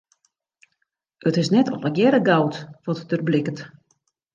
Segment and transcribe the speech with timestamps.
[1.29, 3.61] It is net allegearre goud wat der blikkert.